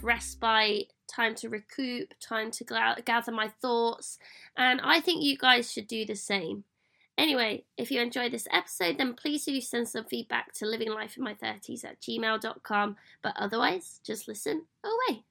of 0.00 0.04
respite, 0.04 0.92
time 1.06 1.34
to 1.34 1.48
recoup, 1.48 2.14
time 2.20 2.50
to 2.50 2.64
gather 3.04 3.32
my 3.32 3.48
thoughts, 3.60 4.18
and 4.56 4.80
I 4.82 5.00
think 5.00 5.22
you 5.22 5.36
guys 5.36 5.70
should 5.70 5.86
do 5.86 6.04
the 6.04 6.16
same. 6.16 6.64
Anyway, 7.18 7.64
if 7.76 7.90
you 7.90 8.00
enjoyed 8.00 8.32
this 8.32 8.48
episode, 8.50 8.96
then 8.96 9.14
please 9.14 9.44
do 9.44 9.60
send 9.60 9.88
some 9.88 10.04
feedback 10.04 10.54
to 10.54 10.64
livinglifeinmy30s 10.64 11.84
at 11.84 12.00
gmail.com. 12.00 12.96
But 13.22 13.34
otherwise, 13.36 14.00
just 14.02 14.26
listen 14.26 14.62
away. 14.82 15.24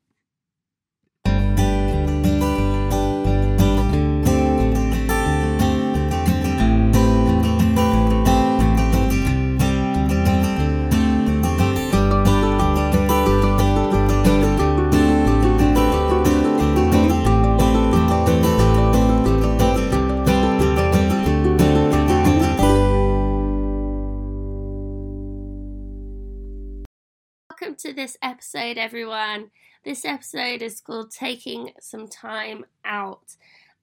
Episode, 28.39 28.77
everyone. 28.77 29.52
This 29.84 30.05
episode 30.05 30.61
is 30.61 30.80
called 30.80 31.11
Taking 31.11 31.73
Some 31.81 32.07
Time 32.07 32.63
Out. 32.85 33.35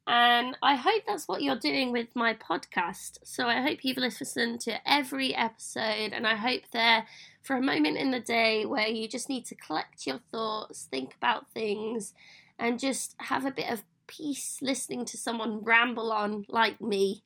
And 0.06 0.56
I 0.62 0.76
hope 0.76 1.02
that's 1.06 1.28
what 1.28 1.42
you're 1.42 1.58
doing 1.58 1.92
with 1.92 2.08
my 2.14 2.32
podcast. 2.32 3.18
So 3.22 3.48
I 3.48 3.60
hope 3.60 3.80
you've 3.82 3.98
listened 3.98 4.62
to 4.62 4.90
every 4.90 5.34
episode, 5.34 6.14
and 6.14 6.26
I 6.26 6.36
hope 6.36 6.62
there 6.72 7.04
for 7.42 7.56
a 7.56 7.60
moment 7.60 7.98
in 7.98 8.12
the 8.12 8.18
day 8.18 8.64
where 8.64 8.88
you 8.88 9.06
just 9.08 9.28
need 9.28 9.44
to 9.44 9.54
collect 9.54 10.06
your 10.06 10.20
thoughts, 10.32 10.88
think 10.90 11.14
about 11.16 11.50
things, 11.50 12.14
and 12.58 12.80
just 12.80 13.14
have 13.18 13.44
a 13.44 13.50
bit 13.50 13.70
of 13.70 13.84
peace 14.06 14.56
listening 14.62 15.04
to 15.04 15.18
someone 15.18 15.64
ramble 15.64 16.10
on 16.10 16.46
like 16.48 16.80
me. 16.80 17.24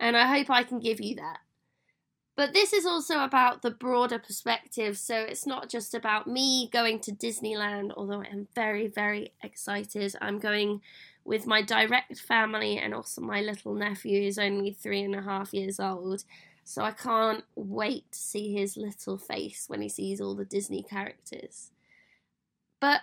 And 0.00 0.16
I 0.16 0.26
hope 0.26 0.50
I 0.50 0.64
can 0.64 0.80
give 0.80 1.00
you 1.00 1.14
that. 1.14 1.38
But 2.38 2.52
this 2.52 2.72
is 2.72 2.86
also 2.86 3.24
about 3.24 3.62
the 3.62 3.72
broader 3.72 4.20
perspective. 4.20 4.96
So 4.96 5.16
it's 5.16 5.44
not 5.44 5.68
just 5.68 5.92
about 5.92 6.28
me 6.28 6.70
going 6.72 7.00
to 7.00 7.10
Disneyland, 7.10 7.90
although 7.96 8.22
I 8.22 8.26
am 8.26 8.46
very, 8.54 8.86
very 8.86 9.32
excited. 9.42 10.14
I'm 10.20 10.38
going 10.38 10.80
with 11.24 11.48
my 11.48 11.62
direct 11.62 12.20
family 12.20 12.78
and 12.78 12.94
also 12.94 13.22
my 13.22 13.40
little 13.40 13.74
nephew 13.74 14.22
who's 14.22 14.38
only 14.38 14.70
three 14.70 15.02
and 15.02 15.16
a 15.16 15.22
half 15.22 15.52
years 15.52 15.80
old. 15.80 16.22
So 16.62 16.84
I 16.84 16.92
can't 16.92 17.42
wait 17.56 18.12
to 18.12 18.18
see 18.20 18.54
his 18.54 18.76
little 18.76 19.18
face 19.18 19.64
when 19.66 19.82
he 19.82 19.88
sees 19.88 20.20
all 20.20 20.36
the 20.36 20.44
Disney 20.44 20.84
characters. 20.84 21.72
But 22.78 23.00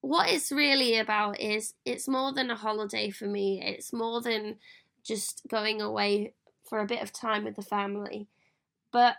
what 0.00 0.30
it's 0.30 0.50
really 0.50 0.96
about 0.96 1.38
is 1.38 1.74
it's 1.84 2.08
more 2.08 2.32
than 2.32 2.50
a 2.50 2.56
holiday 2.56 3.10
for 3.10 3.26
me, 3.26 3.60
it's 3.62 3.92
more 3.92 4.22
than 4.22 4.56
just 5.04 5.42
going 5.46 5.82
away 5.82 6.32
for 6.64 6.80
a 6.80 6.86
bit 6.86 7.02
of 7.02 7.12
time 7.12 7.44
with 7.44 7.56
the 7.56 7.62
family. 7.62 8.28
But 8.90 9.16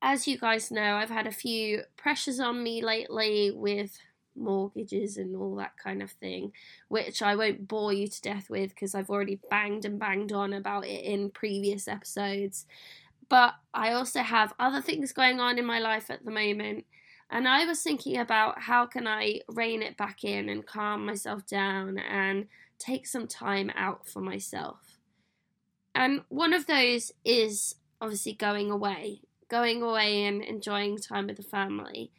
as 0.00 0.26
you 0.26 0.38
guys 0.38 0.70
know, 0.70 0.96
I've 0.96 1.10
had 1.10 1.26
a 1.26 1.32
few 1.32 1.82
pressures 1.96 2.40
on 2.40 2.62
me 2.62 2.82
lately 2.82 3.52
with 3.54 3.96
mortgages 4.34 5.16
and 5.16 5.36
all 5.36 5.54
that 5.56 5.76
kind 5.82 6.02
of 6.02 6.10
thing, 6.10 6.52
which 6.88 7.22
I 7.22 7.36
won't 7.36 7.68
bore 7.68 7.92
you 7.92 8.08
to 8.08 8.22
death 8.22 8.50
with 8.50 8.70
because 8.70 8.94
I've 8.94 9.10
already 9.10 9.40
banged 9.50 9.84
and 9.84 9.98
banged 9.98 10.32
on 10.32 10.52
about 10.52 10.86
it 10.86 11.04
in 11.04 11.30
previous 11.30 11.86
episodes. 11.86 12.66
But 13.28 13.54
I 13.72 13.92
also 13.92 14.20
have 14.20 14.54
other 14.58 14.82
things 14.82 15.12
going 15.12 15.40
on 15.40 15.58
in 15.58 15.64
my 15.64 15.78
life 15.78 16.10
at 16.10 16.24
the 16.24 16.30
moment. 16.30 16.84
And 17.30 17.48
I 17.48 17.64
was 17.64 17.82
thinking 17.82 18.18
about 18.18 18.60
how 18.60 18.86
can 18.86 19.06
I 19.06 19.40
rein 19.48 19.82
it 19.82 19.96
back 19.96 20.24
in 20.24 20.48
and 20.48 20.66
calm 20.66 21.06
myself 21.06 21.46
down 21.46 21.98
and 21.98 22.46
take 22.78 23.06
some 23.06 23.26
time 23.26 23.70
out 23.74 24.06
for 24.06 24.20
myself. 24.20 24.98
And 25.94 26.22
one 26.28 26.52
of 26.52 26.66
those 26.66 27.12
is 27.24 27.76
obviously 28.02 28.32
going 28.32 28.70
away, 28.70 29.20
going 29.48 29.80
away 29.80 30.24
and 30.24 30.42
enjoying 30.42 30.98
time 30.98 31.28
with 31.28 31.36
the 31.36 31.42
family, 31.42 32.10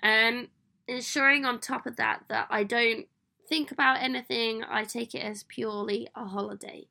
and 0.00 0.48
ensuring 0.88 1.44
on 1.44 1.60
top 1.60 1.86
of 1.86 1.96
that 1.96 2.24
that 2.28 2.48
I 2.50 2.64
don't 2.64 3.06
think 3.48 3.70
about 3.70 4.02
anything, 4.02 4.64
I 4.68 4.84
take 4.84 5.14
it 5.14 5.20
as 5.20 5.44
purely 5.44 6.08
a 6.14 6.26
holiday. 6.26 6.88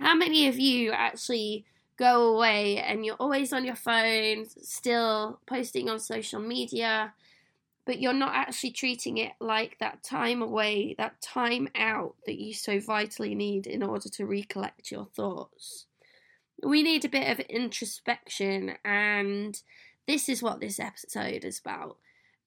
How 0.00 0.14
many 0.14 0.48
of 0.48 0.58
you 0.58 0.92
actually 0.92 1.66
go 1.96 2.34
away 2.34 2.78
and 2.78 3.04
you're 3.04 3.16
always 3.16 3.52
on 3.52 3.64
your 3.64 3.76
phone, 3.76 4.46
still 4.62 5.40
posting 5.46 5.88
on 5.88 5.98
social 5.98 6.40
media, 6.40 7.12
but 7.84 8.00
you're 8.00 8.12
not 8.12 8.34
actually 8.34 8.70
treating 8.70 9.18
it 9.18 9.32
like 9.40 9.78
that 9.80 10.02
time 10.02 10.42
away, 10.42 10.94
that 10.98 11.20
time 11.20 11.68
out 11.74 12.14
that 12.26 12.38
you 12.38 12.54
so 12.54 12.78
vitally 12.80 13.34
need 13.34 13.66
in 13.66 13.82
order 13.82 14.08
to 14.08 14.26
recollect 14.26 14.90
your 14.90 15.06
thoughts? 15.06 15.86
We 16.62 16.82
need 16.82 17.04
a 17.04 17.08
bit 17.08 17.30
of 17.30 17.40
introspection, 17.46 18.74
and 18.84 19.60
this 20.06 20.28
is 20.28 20.42
what 20.42 20.60
this 20.60 20.80
episode 20.80 21.44
is 21.44 21.58
about. 21.58 21.96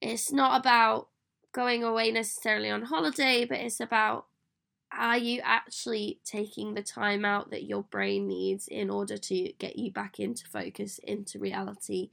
It's 0.02 0.32
not 0.32 0.60
about 0.60 1.08
going 1.52 1.84
away 1.84 2.12
necessarily 2.12 2.70
on 2.70 2.84
holiday, 2.84 3.46
but 3.46 3.60
it's 3.60 3.80
about 3.80 4.26
are 4.92 5.18
you 5.18 5.40
actually 5.44 6.20
taking 6.26 6.74
the 6.74 6.82
time 6.82 7.24
out 7.24 7.50
that 7.50 7.64
your 7.64 7.84
brain 7.84 8.28
needs 8.28 8.68
in 8.68 8.90
order 8.90 9.18
to 9.18 9.54
get 9.58 9.78
you 9.78 9.90
back 9.90 10.20
into 10.20 10.46
focus, 10.46 11.00
into 11.00 11.40
reality, 11.40 12.10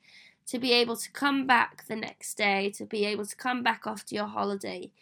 to 0.46 0.60
be 0.60 0.72
able 0.72 0.96
to 0.96 1.10
come 1.10 1.44
back 1.44 1.84
the 1.88 1.96
next 1.96 2.34
day, 2.36 2.70
to 2.70 2.84
be 2.84 3.04
able 3.04 3.26
to 3.26 3.34
come 3.34 3.64
back 3.64 3.82
after 3.84 4.14
your 4.14 4.26
holiday 4.26 4.92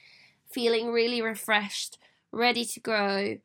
feeling 0.51 0.91
really 0.91 1.21
refreshed, 1.21 1.99
ready 2.33 2.65
to 2.65 2.81
grow, 2.81 3.39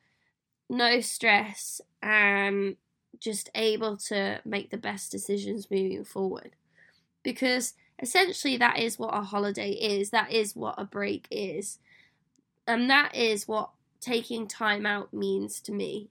no 0.69 1.01
stress, 1.01 1.81
and 2.01 2.77
just 3.21 3.49
able 3.55 3.95
to 3.95 4.41
make 4.43 4.71
the 4.71 4.77
best 4.77 5.11
decisions 5.11 5.71
moving 5.71 6.03
forward. 6.03 6.55
Because 7.23 7.75
essentially, 8.01 8.57
that 8.57 8.79
is 8.79 8.99
what 8.99 9.15
a 9.15 9.21
holiday 9.21 9.71
is, 9.71 10.09
that 10.09 10.31
is 10.31 10.55
what 10.55 10.75
a 10.77 10.83
break 10.83 11.27
is, 11.31 11.79
and 12.67 12.89
that 12.89 13.15
is 13.15 13.47
what 13.47 13.69
taking 14.01 14.47
time 14.47 14.85
out 14.85 15.13
means 15.13 15.61
to 15.61 15.71
me. 15.71 16.09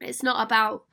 It's 0.00 0.22
not 0.22 0.44
about 0.44 0.84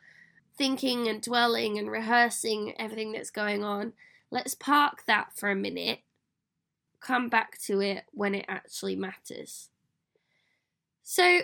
thinking 0.58 1.08
and 1.08 1.22
dwelling 1.22 1.80
and 1.80 1.90
rehearsing 1.90 2.74
everything 2.78 3.14
that's 3.14 3.32
going 3.32 3.64
on. 3.64 3.94
Let's 4.30 4.54
park 4.54 5.06
that 5.08 5.30
for 5.36 5.50
a 5.50 5.56
minute, 5.56 6.00
come 7.00 7.30
back 7.30 7.58
to 7.62 7.80
it 7.80 8.04
when 8.12 8.36
it 8.36 8.46
actually 8.50 8.98
matters. 8.98 9.70
So, 11.02 11.40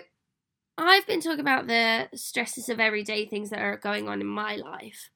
I've 0.78 1.06
been 1.06 1.20
talking 1.20 1.40
about 1.40 1.66
the 1.66 2.08
stresses 2.14 2.68
of 2.68 2.80
everyday 2.80 3.26
things 3.26 3.50
that 3.50 3.60
are 3.60 3.76
going 3.78 4.08
on 4.08 4.20
in 4.20 4.26
my 4.26 4.56
life, 4.56 5.10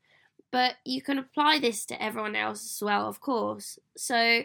but 0.51 0.77
you 0.85 1.03
can 1.03 1.19
apply 1.19 1.59
this 1.59 1.85
to 1.87 2.03
everyone 2.03 2.35
else 2.35 2.65
as 2.65 2.83
well, 2.85 3.07
of 3.07 3.21
course. 3.21 3.79
So, 3.97 4.43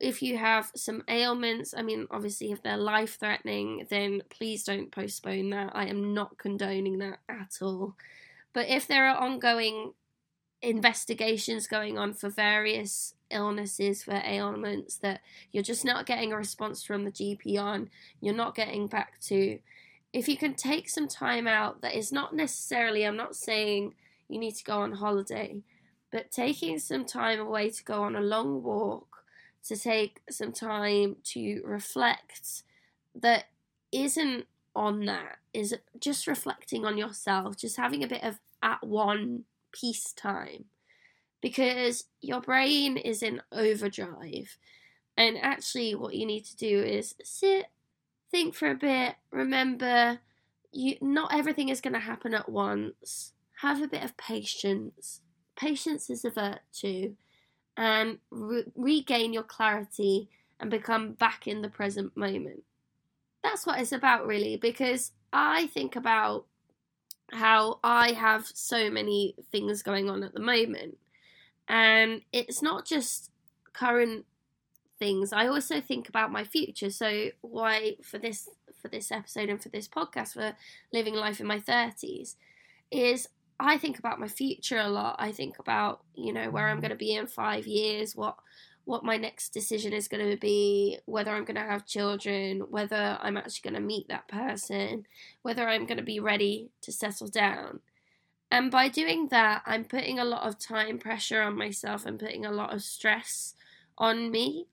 if 0.00 0.22
you 0.22 0.36
have 0.36 0.70
some 0.76 1.02
ailments, 1.08 1.74
I 1.76 1.82
mean, 1.82 2.06
obviously, 2.10 2.52
if 2.52 2.62
they're 2.62 2.76
life 2.76 3.18
threatening, 3.18 3.86
then 3.88 4.22
please 4.28 4.62
don't 4.62 4.92
postpone 4.92 5.50
that. 5.50 5.72
I 5.74 5.86
am 5.86 6.14
not 6.14 6.38
condoning 6.38 6.98
that 6.98 7.18
at 7.28 7.58
all. 7.62 7.96
But 8.52 8.68
if 8.68 8.86
there 8.86 9.08
are 9.08 9.16
ongoing 9.16 9.92
investigations 10.62 11.66
going 11.66 11.98
on 11.98 12.12
for 12.12 12.28
various 12.28 13.14
illnesses, 13.30 14.02
for 14.02 14.20
ailments 14.24 14.96
that 14.96 15.20
you're 15.52 15.62
just 15.62 15.84
not 15.84 16.06
getting 16.06 16.32
a 16.32 16.36
response 16.36 16.82
from 16.82 17.04
the 17.04 17.12
GP 17.12 17.58
on, 17.60 17.90
you're 18.20 18.34
not 18.34 18.54
getting 18.54 18.86
back 18.86 19.18
to, 19.22 19.58
if 20.12 20.28
you 20.28 20.36
can 20.36 20.54
take 20.54 20.88
some 20.88 21.08
time 21.08 21.46
out 21.46 21.82
that 21.82 21.94
is 21.94 22.12
not 22.12 22.34
necessarily, 22.34 23.04
I'm 23.04 23.16
not 23.16 23.36
saying 23.36 23.94
you 24.28 24.38
need 24.38 24.54
to 24.56 24.64
go 24.64 24.78
on 24.80 24.92
holiday, 24.92 25.62
but 26.10 26.30
taking 26.30 26.78
some 26.78 27.04
time 27.04 27.40
away 27.40 27.70
to 27.70 27.84
go 27.84 28.02
on 28.02 28.16
a 28.16 28.20
long 28.20 28.62
walk, 28.62 29.24
to 29.66 29.76
take 29.76 30.20
some 30.30 30.52
time 30.52 31.16
to 31.22 31.60
reflect 31.64 32.62
that 33.14 33.44
isn't 33.92 34.46
on 34.74 35.04
that, 35.06 35.38
is 35.52 35.74
just 36.00 36.26
reflecting 36.26 36.86
on 36.86 36.96
yourself, 36.96 37.56
just 37.56 37.76
having 37.76 38.02
a 38.02 38.08
bit 38.08 38.22
of 38.22 38.38
at 38.62 38.82
one 38.86 39.44
peace 39.72 40.12
time. 40.12 40.66
Because 41.40 42.04
your 42.20 42.40
brain 42.40 42.96
is 42.96 43.22
in 43.22 43.42
overdrive. 43.52 44.56
And 45.16 45.36
actually, 45.38 45.94
what 45.94 46.14
you 46.14 46.26
need 46.26 46.44
to 46.46 46.56
do 46.56 46.82
is 46.82 47.14
sit 47.22 47.66
think 48.30 48.54
for 48.54 48.70
a 48.70 48.74
bit. 48.74 49.16
Remember, 49.30 50.20
you 50.72 50.96
not 51.00 51.34
everything 51.34 51.68
is 51.68 51.80
going 51.80 51.94
to 51.94 52.00
happen 52.00 52.34
at 52.34 52.48
once. 52.48 53.32
Have 53.62 53.82
a 53.82 53.88
bit 53.88 54.04
of 54.04 54.16
patience. 54.16 55.20
Patience 55.56 56.08
is 56.08 56.24
a 56.24 56.30
virtue, 56.30 57.14
and 57.76 58.18
re- 58.30 58.64
regain 58.76 59.32
your 59.32 59.42
clarity 59.42 60.28
and 60.60 60.70
become 60.70 61.12
back 61.12 61.46
in 61.46 61.62
the 61.62 61.68
present 61.68 62.16
moment. 62.16 62.62
That's 63.42 63.66
what 63.66 63.80
it's 63.80 63.92
about, 63.92 64.26
really, 64.26 64.56
because 64.56 65.12
I 65.32 65.66
think 65.68 65.96
about 65.96 66.46
how 67.32 67.78
I 67.82 68.12
have 68.12 68.46
so 68.46 68.90
many 68.90 69.34
things 69.50 69.82
going 69.82 70.08
on 70.08 70.22
at 70.22 70.34
the 70.34 70.40
moment, 70.40 70.98
and 71.68 72.22
it's 72.32 72.62
not 72.62 72.86
just 72.86 73.30
current 73.72 74.24
things, 74.98 75.32
I 75.32 75.46
also 75.46 75.80
think 75.80 76.08
about 76.08 76.32
my 76.32 76.44
future. 76.44 76.90
So 76.90 77.28
why 77.40 77.96
for 78.02 78.18
this 78.18 78.48
for 78.80 78.88
this 78.88 79.10
episode 79.10 79.48
and 79.48 79.60
for 79.60 79.70
this 79.70 79.88
podcast 79.88 80.34
for 80.34 80.54
living 80.92 81.14
life 81.14 81.40
in 81.40 81.46
my 81.46 81.58
30s 81.58 82.36
is 82.92 83.28
I 83.58 83.76
think 83.76 83.98
about 83.98 84.20
my 84.20 84.28
future 84.28 84.78
a 84.78 84.88
lot. 84.88 85.16
I 85.18 85.32
think 85.32 85.58
about, 85.58 86.02
you 86.14 86.32
know, 86.32 86.48
where 86.48 86.68
I'm 86.68 86.78
going 86.78 86.90
to 86.90 86.96
be 86.96 87.14
in 87.14 87.26
5 87.26 87.66
years, 87.66 88.14
what 88.14 88.36
what 88.88 89.04
my 89.04 89.18
next 89.18 89.50
decision 89.50 89.92
is 89.92 90.08
going 90.08 90.30
to 90.30 90.38
be, 90.38 90.98
whether 91.04 91.30
I'm 91.30 91.44
going 91.44 91.56
to 91.56 91.60
have 91.60 91.84
children, 91.84 92.60
whether 92.70 93.18
I'm 93.20 93.36
actually 93.36 93.70
going 93.70 93.82
to 93.82 93.86
meet 93.86 94.08
that 94.08 94.28
person, 94.28 95.04
whether 95.42 95.68
I'm 95.68 95.84
going 95.84 95.98
to 95.98 96.02
be 96.04 96.20
ready 96.20 96.70
to 96.80 96.90
settle 96.90 97.28
down. 97.28 97.80
And 98.50 98.70
by 98.70 98.88
doing 98.88 99.28
that, 99.28 99.60
I'm 99.66 99.84
putting 99.84 100.18
a 100.18 100.24
lot 100.24 100.48
of 100.48 100.58
time 100.58 100.98
pressure 100.98 101.42
on 101.42 101.54
myself 101.54 102.06
and 102.06 102.18
putting 102.18 102.46
a 102.46 102.50
lot 102.50 102.72
of 102.72 102.82
stress 102.82 103.52
on 103.98 104.30
me. 104.30 104.68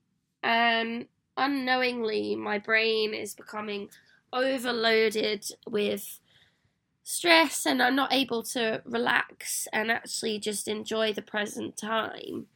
And 0.46 1.06
unknowingly, 1.36 2.36
my 2.36 2.58
brain 2.58 3.14
is 3.14 3.34
becoming 3.34 3.88
overloaded 4.32 5.44
with 5.68 6.20
stress, 7.02 7.66
and 7.66 7.82
I'm 7.82 7.96
not 7.96 8.12
able 8.12 8.44
to 8.54 8.80
relax 8.84 9.66
and 9.72 9.90
actually 9.90 10.38
just 10.38 10.68
enjoy 10.68 11.12
the 11.12 11.20
present 11.20 11.76
time. 11.76 12.46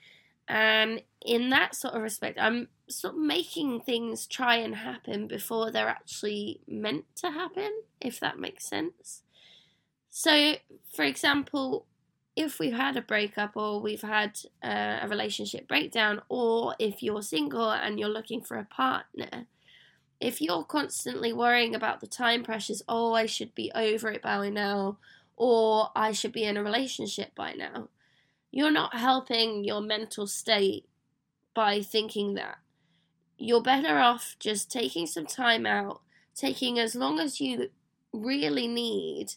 And 0.47 1.03
in 1.27 1.51
that 1.51 1.75
sort 1.75 1.95
of 1.95 2.03
respect, 2.03 2.39
I'm 2.41 2.69
sort 2.89 3.15
of 3.15 3.21
making 3.21 3.81
things 3.81 4.25
try 4.29 4.55
and 4.55 4.77
happen 4.77 5.27
before 5.27 5.73
they're 5.73 5.89
actually 5.89 6.61
meant 6.69 7.07
to 7.17 7.33
happen, 7.33 7.73
if 8.01 8.21
that 8.21 8.39
makes 8.39 8.69
sense. 8.69 9.23
So, 10.11 10.55
for 10.95 11.05
example, 11.05 11.87
if 12.37 12.59
we've 12.59 12.73
had 12.73 12.97
a 12.97 13.03
breakup 13.03 13.57
or 13.57 13.81
we've 13.81 14.03
had 14.03 14.39
uh, 14.63 14.99
a 15.03 15.09
relationship 15.09 15.67
breakdown, 15.69 16.23
or 16.29 16.75
if 16.79 17.03
you're 17.03 17.23
single 17.23 17.71
and 17.71 17.99
you're 17.99 18.09
looking 18.09 18.41
for 18.41 18.57
a 18.57 18.65
partner, 18.65 19.47
if 20.21 20.41
you're 20.41 20.65
constantly 20.65 21.33
worrying 21.33 21.75
about 21.75 22.01
the 22.01 22.07
time 22.07 22.43
pressures, 22.43 22.83
oh, 22.89 23.15
I 23.15 23.27
should 23.27 23.55
be 23.55 23.73
over 23.75 24.11
it 24.11 24.23
by 24.23 24.49
now, 24.51 24.99
or 25.37 25.89
I 25.97 26.13
should 26.13 26.33
be 26.33 26.45
in 26.45 26.57
a 26.57 26.63
relationship 26.63 27.35
by 27.35 27.55
now, 27.55 27.89
you're 28.51 28.71
not 28.71 28.95
helping 28.95 29.65
your 29.65 29.81
mental 29.81 30.27
state 30.27 30.87
by 31.55 31.81
thinking 31.81 32.35
that. 32.35 32.59
You're 33.39 33.63
better 33.63 33.99
off 33.99 34.37
just 34.39 34.71
taking 34.71 35.07
some 35.07 35.25
time 35.25 35.65
out, 35.65 36.03
taking 36.35 36.79
as 36.79 36.95
long 36.95 37.19
as 37.19 37.41
you 37.41 37.71
really 38.13 38.67
need 38.67 39.33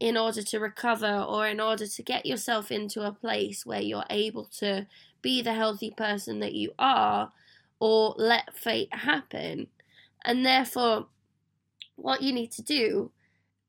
in 0.00 0.16
order 0.16 0.42
to 0.42 0.58
recover 0.58 1.24
or 1.28 1.46
in 1.46 1.60
order 1.60 1.86
to 1.86 2.02
get 2.02 2.26
yourself 2.26 2.70
into 2.70 3.02
a 3.02 3.12
place 3.12 3.64
where 3.64 3.80
you're 3.80 4.04
able 4.10 4.44
to 4.44 4.86
be 5.22 5.40
the 5.40 5.54
healthy 5.54 5.90
person 5.90 6.40
that 6.40 6.52
you 6.52 6.72
are 6.78 7.32
or 7.78 8.14
let 8.18 8.56
fate 8.56 8.92
happen. 8.92 9.68
And 10.24 10.44
therefore, 10.44 11.06
what 11.96 12.22
you 12.22 12.32
need 12.32 12.50
to 12.52 12.62
do 12.62 13.12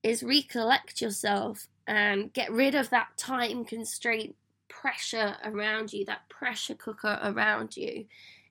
is 0.03 0.23
recollect 0.23 1.01
yourself 1.01 1.67
and 1.87 2.33
get 2.33 2.51
rid 2.51 2.75
of 2.75 2.89
that 2.89 3.17
time 3.17 3.63
constraint 3.63 4.35
pressure 4.67 5.35
around 5.43 5.93
you, 5.93 6.05
that 6.05 6.27
pressure 6.29 6.75
cooker 6.75 7.19
around 7.23 7.77
you, 7.77 8.05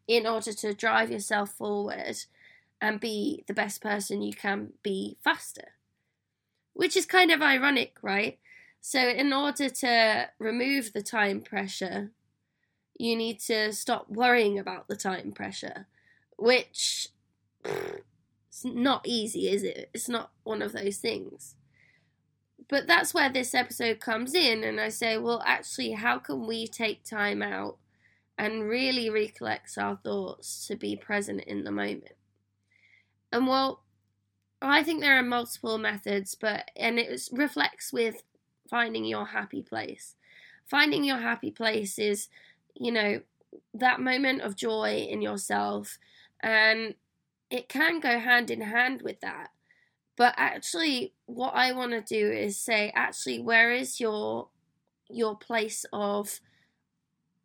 in 0.06 0.26
order 0.26 0.52
to 0.52 0.74
drive 0.74 1.10
yourself 1.10 1.50
forward 1.50 2.16
and 2.80 3.00
be 3.00 3.44
the 3.48 3.54
best 3.54 3.80
person 3.80 4.22
you 4.22 4.32
can 4.32 4.72
be 4.82 5.16
faster 5.24 5.72
which 6.74 6.96
is 6.96 7.06
kind 7.06 7.30
of 7.30 7.40
ironic, 7.40 7.96
right? 8.02 8.38
So, 8.80 9.00
in 9.00 9.32
order 9.32 9.70
to 9.70 10.28
remove 10.38 10.92
the 10.92 11.02
time 11.02 11.40
pressure, 11.40 12.10
you 12.98 13.16
need 13.16 13.40
to 13.40 13.72
stop 13.72 14.10
worrying 14.10 14.58
about 14.58 14.88
the 14.88 14.96
time 14.96 15.32
pressure, 15.32 15.86
which 16.36 17.08
it's 17.64 18.64
not 18.64 19.06
easy, 19.06 19.48
is 19.48 19.62
it? 19.62 19.90
It's 19.94 20.08
not 20.08 20.32
one 20.42 20.62
of 20.62 20.72
those 20.72 20.98
things. 20.98 21.54
But 22.68 22.86
that's 22.86 23.12
where 23.12 23.30
this 23.30 23.54
episode 23.54 24.00
comes 24.00 24.34
in, 24.34 24.64
and 24.64 24.80
I 24.80 24.88
say, 24.88 25.16
well, 25.16 25.42
actually, 25.44 25.92
how 25.92 26.18
can 26.18 26.46
we 26.46 26.66
take 26.66 27.04
time 27.04 27.42
out 27.42 27.78
and 28.38 28.68
really 28.68 29.10
recollect 29.10 29.76
our 29.78 29.96
thoughts 29.96 30.66
to 30.66 30.76
be 30.76 30.96
present 30.96 31.42
in 31.44 31.64
the 31.64 31.70
moment? 31.70 32.12
And 33.32 33.46
well, 33.46 33.82
I 34.68 34.82
think 34.82 35.00
there 35.00 35.18
are 35.18 35.22
multiple 35.22 35.78
methods, 35.78 36.34
but 36.34 36.70
and 36.76 36.98
it 36.98 37.28
reflects 37.32 37.92
with 37.92 38.22
finding 38.68 39.04
your 39.04 39.26
happy 39.26 39.62
place. 39.62 40.14
Finding 40.66 41.04
your 41.04 41.18
happy 41.18 41.50
place 41.50 41.98
is, 41.98 42.28
you 42.74 42.90
know, 42.90 43.20
that 43.74 44.00
moment 44.00 44.42
of 44.42 44.56
joy 44.56 45.06
in 45.08 45.22
yourself, 45.22 45.98
and 46.40 46.94
it 47.50 47.68
can 47.68 48.00
go 48.00 48.18
hand 48.18 48.50
in 48.50 48.62
hand 48.62 49.02
with 49.02 49.20
that. 49.20 49.50
But 50.16 50.34
actually, 50.36 51.12
what 51.26 51.54
I 51.54 51.72
want 51.72 51.92
to 51.92 52.00
do 52.00 52.30
is 52.30 52.58
say, 52.58 52.92
actually, 52.94 53.40
where 53.40 53.72
is 53.72 54.00
your 54.00 54.48
your 55.10 55.36
place 55.36 55.84
of 55.92 56.40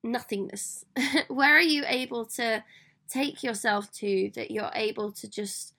nothingness? 0.03 0.85
where 1.27 1.55
are 1.57 1.61
you 1.61 1.83
able 1.87 2.25
to 2.25 2.63
take 3.09 3.43
yourself 3.43 3.91
to 3.91 4.31
that 4.35 4.51
you're 4.51 4.71
able 4.75 5.11
to 5.11 5.27
just 5.27 5.73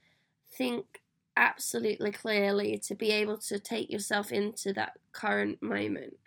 think 0.53 1.01
absolutely 1.41 2.13
clearly 2.13 2.77
to 2.77 2.95
be 2.95 3.11
able 3.11 3.39
to 3.39 3.59
take 3.59 3.91
yourself 3.91 4.31
into 4.31 4.75
that 4.75 4.93
current 5.13 5.61
moment. 5.63 6.19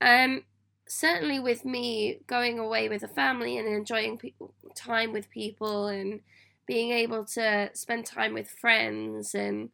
Um, 0.00 0.42
certainly 0.88 1.38
with 1.38 1.64
me 1.64 2.20
going 2.26 2.58
away 2.58 2.88
with 2.88 3.04
a 3.04 3.08
family 3.08 3.56
and 3.56 3.68
enjoying 3.68 4.18
pe- 4.18 4.32
time 4.74 5.12
with 5.12 5.30
people 5.30 5.86
and 5.86 6.20
being 6.66 6.90
able 6.90 7.24
to 7.24 7.70
spend 7.74 8.04
time 8.04 8.34
with 8.34 8.50
friends 8.50 9.34
and 9.34 9.70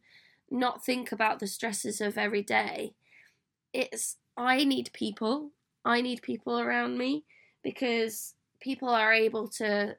not 0.51 0.85
think 0.85 1.11
about 1.11 1.39
the 1.39 1.47
stresses 1.47 1.99
of 1.99 2.15
every 2.15 2.43
day. 2.43 2.93
It's 3.73 4.17
I 4.37 4.63
need 4.63 4.91
people. 4.93 5.51
I 5.83 6.01
need 6.01 6.21
people 6.21 6.59
around 6.59 6.99
me 6.99 7.25
because 7.63 8.35
people 8.59 8.89
are 8.89 9.11
able 9.11 9.47
to 9.47 9.97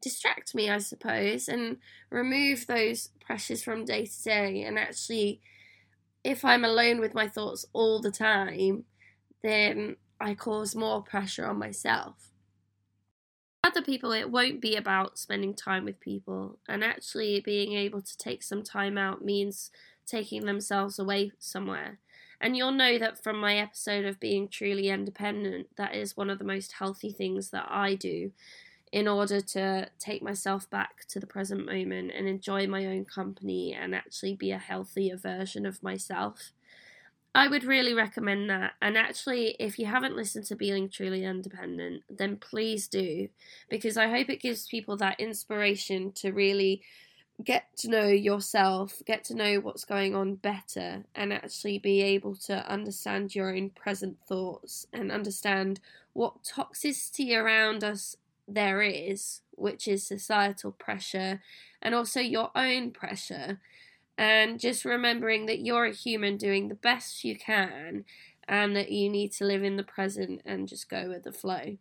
distract 0.00 0.54
me, 0.54 0.70
I 0.70 0.78
suppose, 0.78 1.48
and 1.48 1.78
remove 2.10 2.66
those 2.66 3.10
pressures 3.20 3.62
from 3.62 3.84
day 3.84 4.06
to 4.06 4.22
day. 4.22 4.62
And 4.62 4.78
actually, 4.78 5.40
if 6.24 6.44
I'm 6.44 6.64
alone 6.64 7.00
with 7.00 7.14
my 7.14 7.28
thoughts 7.28 7.66
all 7.72 8.00
the 8.00 8.10
time, 8.10 8.84
then 9.42 9.96
I 10.20 10.34
cause 10.34 10.74
more 10.74 11.02
pressure 11.02 11.46
on 11.46 11.58
myself. 11.58 12.30
Other 13.64 13.82
people, 13.82 14.12
it 14.12 14.30
won't 14.30 14.60
be 14.60 14.76
about 14.76 15.18
spending 15.18 15.54
time 15.54 15.84
with 15.84 16.00
people, 16.00 16.58
and 16.68 16.84
actually 16.84 17.40
being 17.40 17.72
able 17.72 18.00
to 18.00 18.16
take 18.16 18.42
some 18.42 18.62
time 18.62 18.96
out 18.96 19.24
means 19.24 19.70
taking 20.06 20.46
themselves 20.46 20.98
away 20.98 21.32
somewhere. 21.38 21.98
And 22.40 22.56
you'll 22.56 22.72
know 22.72 22.98
that 22.98 23.22
from 23.22 23.38
my 23.40 23.56
episode 23.56 24.04
of 24.04 24.20
being 24.20 24.48
truly 24.48 24.88
independent, 24.88 25.68
that 25.76 25.94
is 25.94 26.16
one 26.16 26.30
of 26.30 26.38
the 26.38 26.44
most 26.44 26.72
healthy 26.72 27.10
things 27.10 27.50
that 27.50 27.66
I 27.68 27.94
do 27.94 28.30
in 28.92 29.08
order 29.08 29.40
to 29.40 29.88
take 29.98 30.22
myself 30.22 30.68
back 30.70 31.06
to 31.08 31.20
the 31.20 31.26
present 31.26 31.66
moment 31.66 32.12
and 32.14 32.28
enjoy 32.28 32.66
my 32.66 32.86
own 32.86 33.04
company 33.04 33.74
and 33.74 33.94
actually 33.94 34.34
be 34.34 34.50
a 34.50 34.58
healthier 34.58 35.16
version 35.16 35.66
of 35.66 35.82
myself. 35.82 36.52
I 37.34 37.46
would 37.48 37.64
really 37.64 37.94
recommend 37.94 38.50
that. 38.50 38.72
And 38.80 38.96
actually, 38.96 39.54
if 39.60 39.78
you 39.78 39.86
haven't 39.86 40.16
listened 40.16 40.46
to 40.46 40.56
Being 40.56 40.88
Truly 40.88 41.24
Independent, 41.24 42.02
then 42.08 42.36
please 42.36 42.88
do, 42.88 43.28
because 43.68 43.96
I 43.96 44.08
hope 44.08 44.30
it 44.30 44.40
gives 44.40 44.66
people 44.66 44.96
that 44.96 45.20
inspiration 45.20 46.12
to 46.12 46.32
really 46.32 46.82
get 47.44 47.66
to 47.76 47.88
know 47.88 48.08
yourself, 48.08 49.00
get 49.06 49.22
to 49.24 49.34
know 49.34 49.60
what's 49.60 49.84
going 49.84 50.16
on 50.16 50.34
better, 50.36 51.04
and 51.14 51.32
actually 51.32 51.78
be 51.78 52.00
able 52.00 52.34
to 52.34 52.68
understand 52.68 53.34
your 53.34 53.54
own 53.54 53.70
present 53.70 54.16
thoughts 54.26 54.86
and 54.92 55.12
understand 55.12 55.78
what 56.14 56.42
toxicity 56.42 57.36
around 57.36 57.84
us 57.84 58.16
there 58.48 58.82
is, 58.82 59.42
which 59.52 59.86
is 59.86 60.06
societal 60.06 60.72
pressure 60.72 61.40
and 61.82 61.94
also 61.94 62.20
your 62.20 62.50
own 62.56 62.90
pressure. 62.90 63.60
And 64.16 64.58
just 64.58 64.84
remembering 64.84 65.46
that 65.46 65.60
you're 65.60 65.84
a 65.84 65.92
human 65.92 66.36
doing 66.36 66.68
the 66.68 66.74
best 66.74 67.22
you 67.22 67.36
can 67.36 68.04
and 68.48 68.74
that 68.74 68.90
you 68.90 69.08
need 69.08 69.32
to 69.32 69.44
live 69.44 69.62
in 69.62 69.76
the 69.76 69.84
present 69.84 70.40
and 70.44 70.66
just 70.66 70.88
go 70.88 71.08
with 71.08 71.22
the 71.22 71.32
flow. 71.32 71.76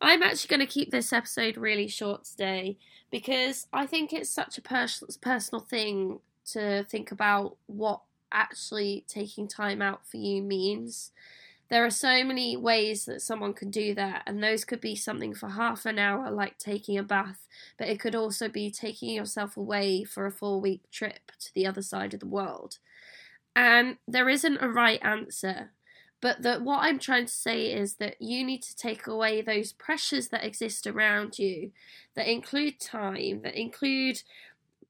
I'm 0.00 0.22
actually 0.22 0.56
going 0.56 0.66
to 0.66 0.72
keep 0.72 0.90
this 0.90 1.12
episode 1.12 1.56
really 1.56 1.88
short 1.88 2.24
today 2.24 2.76
because 3.10 3.66
I 3.72 3.86
think 3.86 4.12
it's 4.12 4.30
such 4.30 4.58
a 4.58 4.62
pers- 4.62 5.18
personal 5.20 5.64
thing 5.64 6.20
to 6.52 6.84
think 6.84 7.10
about 7.10 7.56
what 7.66 8.02
actually 8.30 9.04
taking 9.08 9.48
time 9.48 9.82
out 9.82 10.06
for 10.06 10.18
you 10.18 10.42
means. 10.42 11.12
There 11.70 11.84
are 11.84 11.90
so 11.90 12.24
many 12.24 12.56
ways 12.56 13.04
that 13.04 13.20
someone 13.20 13.52
can 13.52 13.70
do 13.70 13.94
that, 13.94 14.22
and 14.26 14.42
those 14.42 14.64
could 14.64 14.80
be 14.80 14.96
something 14.96 15.34
for 15.34 15.50
half 15.50 15.84
an 15.84 15.98
hour, 15.98 16.30
like 16.30 16.58
taking 16.58 16.96
a 16.96 17.02
bath, 17.02 17.46
but 17.76 17.88
it 17.88 18.00
could 18.00 18.14
also 18.14 18.48
be 18.48 18.70
taking 18.70 19.10
yourself 19.10 19.56
away 19.56 20.04
for 20.04 20.26
a 20.26 20.32
four 20.32 20.60
week 20.60 20.90
trip 20.90 21.32
to 21.40 21.54
the 21.54 21.66
other 21.66 21.82
side 21.82 22.14
of 22.14 22.20
the 22.20 22.26
world. 22.26 22.78
And 23.54 23.96
there 24.06 24.28
isn't 24.28 24.62
a 24.62 24.68
right 24.68 25.00
answer. 25.02 25.72
But 26.20 26.42
that 26.42 26.62
what 26.62 26.80
I'm 26.80 26.98
trying 26.98 27.26
to 27.26 27.32
say 27.32 27.72
is 27.72 27.94
that 27.96 28.20
you 28.20 28.44
need 28.44 28.62
to 28.62 28.76
take 28.76 29.06
away 29.06 29.40
those 29.40 29.72
pressures 29.72 30.28
that 30.28 30.44
exist 30.44 30.86
around 30.86 31.38
you 31.38 31.70
that 32.16 32.26
include 32.26 32.80
time, 32.80 33.42
that 33.42 33.54
include 33.54 34.22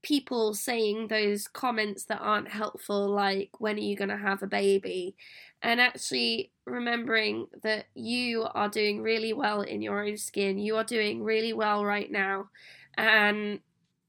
people 0.03 0.55
saying 0.55 1.09
those 1.09 1.49
comments 1.49 2.05
that 2.05 2.21
aren't 2.21 2.49
helpful, 2.49 3.09
like, 3.09 3.51
when 3.59 3.77
are 3.77 3.81
you 3.81 3.97
going 3.97 4.09
to 4.11 4.17
have 4.17 4.43
a 4.43 4.47
baby? 4.47 5.17
And 5.63 5.81
actually 5.81 6.53
remembering 6.65 7.47
that 7.63 7.87
you 7.95 8.45
are 8.55 8.69
doing 8.69 9.03
really 9.03 9.33
well 9.33 9.63
in 9.63 9.83
your 9.83 10.05
own 10.05 10.17
skin, 10.17 10.59
you 10.59 10.77
are 10.77 10.85
doing 10.85 11.23
really 11.23 11.53
well 11.53 11.85
right 11.85 12.11
now. 12.11 12.49
And 12.97 13.61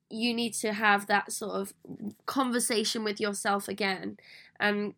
you 0.09 0.33
need 0.33 0.53
to 0.55 0.73
have 0.73 1.07
that 1.07 1.31
sort 1.31 1.55
of 1.55 1.73
conversation 2.25 3.03
with 3.03 3.19
yourself 3.19 3.67
again. 3.67 4.17
And 4.59 4.93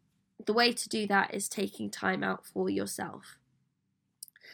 the 0.45 0.53
way 0.53 0.73
to 0.73 0.89
do 0.89 1.07
that 1.07 1.33
is 1.33 1.47
taking 1.47 1.89
time 1.89 2.23
out 2.23 2.45
for 2.45 2.69
yourself. 2.69 3.37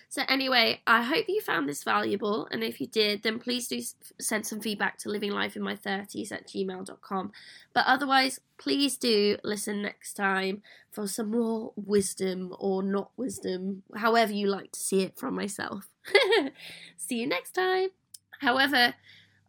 So, 0.10 0.24
anyway, 0.30 0.82
I 0.88 1.04
hope 1.04 1.26
you 1.28 1.42
found 1.42 1.68
this 1.68 1.84
valuable. 1.84 2.48
And 2.50 2.64
if 2.64 2.80
you 2.80 2.88
did, 2.88 3.24
then 3.24 3.40
please 3.40 3.68
do 3.68 3.82
send 4.20 4.46
some 4.46 4.62
feedback 4.62 4.98
to 5.00 5.10
livinglifeinmy30s 5.10 6.32
at 6.32 6.48
gmail.com. 6.48 7.32
But 7.74 7.86
otherwise, 7.86 8.40
please 8.58 8.98
do 8.98 9.38
listen 9.44 9.82
next 9.82 10.14
time 10.14 10.62
for 10.92 11.08
some 11.08 11.32
more 11.32 11.74
wisdom 11.76 12.56
or 12.58 12.82
not 12.82 13.12
wisdom, 13.18 13.84
however 13.96 14.32
you 14.32 14.48
like 14.48 14.72
to 14.72 14.80
see 14.80 15.02
it 15.02 15.18
from 15.18 15.36
myself. 15.36 15.90
see 16.98 17.20
you 17.20 17.28
next 17.28 17.52
time. 17.52 17.90
However, 18.40 18.96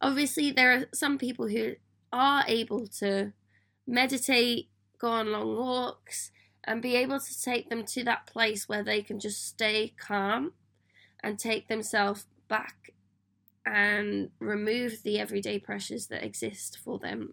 obviously, 0.01 0.51
there 0.51 0.73
are 0.73 0.87
some 0.93 1.19
people 1.19 1.49
who 1.49 1.75
are 2.13 2.43
able 2.49 2.89
to 2.99 3.33
meditate, 3.87 4.69
go 4.99 5.09
on 5.09 5.31
long 5.31 5.57
walks, 5.57 6.33
and 6.69 6.83
be 6.83 6.97
able 6.97 7.19
to 7.19 7.43
take 7.43 7.71
them 7.71 7.83
to 7.83 8.05
that 8.05 8.27
place 8.27 8.69
where 8.69 8.85
they 8.85 9.01
can 9.01 9.19
just 9.19 9.47
stay 9.47 9.95
calm 9.99 10.53
and 11.23 11.39
take 11.39 11.67
themselves 11.67 12.27
back 12.47 12.93
and 13.65 14.31
remove 14.39 15.03
the 15.03 15.19
everyday 15.19 15.59
pressures 15.59 16.09
that 16.09 16.23
exist 16.23 16.79
for 16.85 16.99
them 16.99 17.33